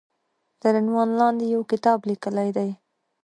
[0.61, 2.69] تر عنوان لاندې يو کتاب ليکلی دی